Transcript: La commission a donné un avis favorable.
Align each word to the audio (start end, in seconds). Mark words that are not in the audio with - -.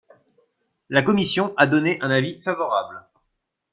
La 0.89 1.03
commission 1.03 1.53
a 1.57 1.67
donné 1.67 1.99
un 2.01 2.09
avis 2.09 2.41
favorable. 2.41 3.05